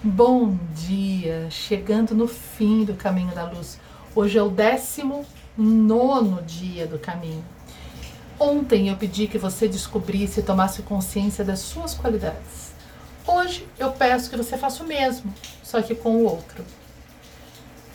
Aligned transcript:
Bom 0.00 0.56
dia, 0.74 1.48
chegando 1.50 2.14
no 2.14 2.28
fim 2.28 2.84
do 2.84 2.94
caminho 2.94 3.34
da 3.34 3.42
luz. 3.42 3.80
Hoje 4.14 4.38
é 4.38 4.42
o 4.42 4.48
décimo 4.48 5.26
nono 5.56 6.40
dia 6.42 6.86
do 6.86 7.00
caminho. 7.00 7.44
Ontem 8.38 8.90
eu 8.90 8.96
pedi 8.96 9.26
que 9.26 9.38
você 9.38 9.66
descobrisse 9.66 10.38
e 10.38 10.42
tomasse 10.44 10.82
consciência 10.82 11.44
das 11.44 11.58
suas 11.58 11.94
qualidades. 11.94 12.72
Hoje 13.26 13.66
eu 13.76 13.90
peço 13.90 14.30
que 14.30 14.36
você 14.36 14.56
faça 14.56 14.84
o 14.84 14.86
mesmo, 14.86 15.34
só 15.64 15.82
que 15.82 15.96
com 15.96 16.18
o 16.18 16.24
outro. 16.26 16.64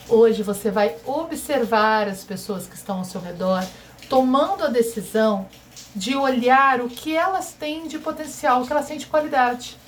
Hoje 0.09 0.43
você 0.43 0.69
vai 0.69 0.97
observar 1.05 2.09
as 2.09 2.21
pessoas 2.25 2.67
que 2.67 2.75
estão 2.75 2.97
ao 2.97 3.05
seu 3.05 3.21
redor, 3.21 3.65
tomando 4.09 4.65
a 4.65 4.67
decisão 4.67 5.47
de 5.95 6.17
olhar 6.17 6.81
o 6.81 6.89
que 6.89 7.15
elas 7.15 7.53
têm 7.53 7.87
de 7.87 7.97
potencial, 7.97 8.61
o 8.61 8.67
que 8.67 8.73
elas 8.73 8.87
têm 8.87 8.97
de 8.97 9.07
qualidade 9.07 9.81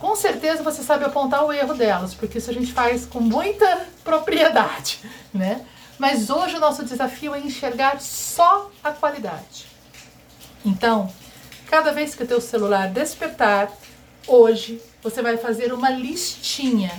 com 0.00 0.16
certeza 0.16 0.62
você 0.62 0.82
sabe 0.82 1.04
apontar 1.04 1.44
o 1.44 1.52
erro 1.52 1.74
delas, 1.74 2.14
porque 2.14 2.38
isso 2.38 2.50
a 2.50 2.54
gente 2.54 2.72
faz 2.72 3.04
com 3.04 3.20
muita 3.20 3.86
propriedade, 4.02 4.98
né? 5.32 5.64
Mas 5.98 6.30
hoje 6.30 6.56
o 6.56 6.60
nosso 6.60 6.82
desafio 6.82 7.34
é 7.34 7.38
enxergar 7.38 8.00
só 8.00 8.70
a 8.82 8.90
qualidade. 8.90 9.66
Então, 10.64 11.12
cada 11.68 11.92
vez 11.92 12.14
que 12.14 12.22
o 12.22 12.26
teu 12.26 12.40
celular 12.40 12.88
despertar, 12.88 13.70
hoje 14.26 14.80
você 15.02 15.20
vai 15.20 15.36
fazer 15.36 15.70
uma 15.70 15.90
listinha. 15.90 16.90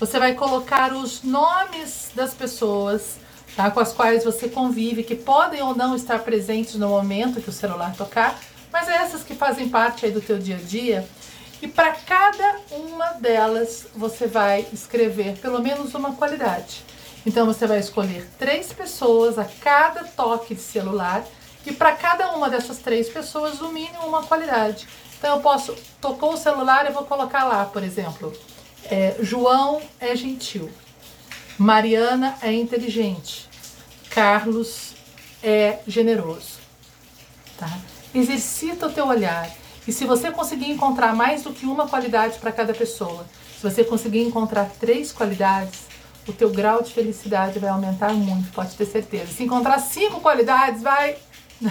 Você 0.00 0.18
vai 0.18 0.34
colocar 0.34 0.94
os 0.94 1.22
nomes 1.22 2.10
das 2.14 2.32
pessoas 2.32 3.18
tá, 3.54 3.70
com 3.70 3.80
as 3.80 3.92
quais 3.92 4.24
você 4.24 4.48
convive, 4.48 5.02
que 5.02 5.14
podem 5.14 5.60
ou 5.62 5.76
não 5.76 5.94
estar 5.94 6.20
presentes 6.20 6.76
no 6.76 6.88
momento 6.88 7.42
que 7.42 7.50
o 7.50 7.52
celular 7.52 7.94
tocar, 7.94 8.40
mas 8.72 8.88
é 8.88 8.94
essas 8.94 9.22
que 9.22 9.34
fazem 9.34 9.68
parte 9.68 10.06
aí 10.06 10.12
do 10.12 10.20
teu 10.22 10.38
dia 10.38 10.56
a 10.56 10.60
dia 10.60 11.06
e 11.60 11.66
para 11.66 11.92
cada 11.92 12.60
uma 12.70 13.12
delas 13.14 13.86
você 13.94 14.26
vai 14.26 14.66
escrever 14.72 15.38
pelo 15.38 15.60
menos 15.60 15.94
uma 15.94 16.14
qualidade. 16.14 16.84
Então 17.26 17.46
você 17.46 17.66
vai 17.66 17.78
escolher 17.78 18.28
três 18.38 18.72
pessoas 18.72 19.38
a 19.38 19.44
cada 19.44 20.04
toque 20.04 20.54
de 20.54 20.60
celular 20.60 21.24
e 21.66 21.72
para 21.72 21.92
cada 21.92 22.32
uma 22.32 22.48
dessas 22.48 22.78
três 22.78 23.08
pessoas 23.08 23.60
o 23.60 23.68
mínimo 23.70 24.06
uma 24.06 24.22
qualidade. 24.22 24.88
Então 25.18 25.36
eu 25.36 25.42
posso 25.42 25.74
tocou 26.00 26.34
o 26.34 26.36
celular 26.36 26.86
eu 26.86 26.92
vou 26.92 27.04
colocar 27.04 27.44
lá, 27.44 27.64
por 27.64 27.82
exemplo, 27.82 28.32
é, 28.84 29.16
João 29.20 29.82
é 30.00 30.14
gentil, 30.14 30.70
Mariana 31.58 32.38
é 32.40 32.52
inteligente, 32.52 33.48
Carlos 34.08 34.94
é 35.42 35.80
generoso, 35.86 36.58
tá? 37.58 37.78
Exercita 38.14 38.86
o 38.86 38.92
teu 38.92 39.06
olhar 39.06 39.50
e 39.88 39.92
se 39.92 40.04
você 40.04 40.30
conseguir 40.30 40.70
encontrar 40.70 41.16
mais 41.16 41.42
do 41.42 41.50
que 41.50 41.64
uma 41.64 41.88
qualidade 41.88 42.38
para 42.38 42.52
cada 42.52 42.74
pessoa, 42.74 43.24
se 43.56 43.62
você 43.62 43.82
conseguir 43.82 44.20
encontrar 44.20 44.70
três 44.78 45.10
qualidades, 45.10 45.80
o 46.28 46.32
teu 46.34 46.50
grau 46.50 46.82
de 46.82 46.92
felicidade 46.92 47.58
vai 47.58 47.70
aumentar 47.70 48.12
muito, 48.12 48.52
pode 48.52 48.76
ter 48.76 48.84
certeza. 48.84 49.32
Se 49.32 49.44
encontrar 49.44 49.78
cinco 49.78 50.20
qualidades, 50.20 50.82
vai 50.84 51.16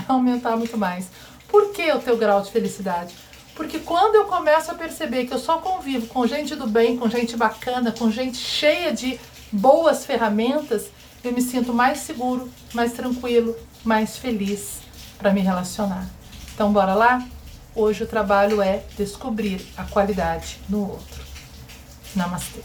aumentar 0.07 0.57
muito 0.57 0.75
mais. 0.79 1.09
Por 1.47 1.71
que 1.71 1.91
o 1.91 1.99
teu 1.99 2.17
grau 2.17 2.41
de 2.41 2.49
felicidade? 2.49 3.13
Porque 3.53 3.77
quando 3.77 4.15
eu 4.15 4.25
começo 4.25 4.71
a 4.71 4.73
perceber 4.73 5.27
que 5.27 5.33
eu 5.35 5.39
só 5.39 5.59
convivo 5.59 6.07
com 6.07 6.25
gente 6.25 6.55
do 6.55 6.65
bem, 6.65 6.97
com 6.97 7.07
gente 7.07 7.37
bacana, 7.37 7.91
com 7.91 8.09
gente 8.09 8.37
cheia 8.37 8.91
de 8.91 9.19
boas 9.51 10.07
ferramentas, 10.07 10.87
eu 11.23 11.31
me 11.31 11.41
sinto 11.41 11.71
mais 11.71 11.99
seguro, 11.99 12.49
mais 12.73 12.93
tranquilo, 12.93 13.55
mais 13.85 14.17
feliz 14.17 14.79
para 15.19 15.31
me 15.31 15.41
relacionar. 15.41 16.07
Então, 16.55 16.73
bora 16.73 16.95
lá? 16.95 17.23
Hoje 17.79 18.05
o 18.05 18.07
trabalho 18.07 18.59
é 18.59 18.81
descobrir 18.97 19.63
a 19.77 19.83
qualidade 19.83 20.57
no 20.67 20.79
outro. 20.79 21.23
Namastê. 22.15 22.61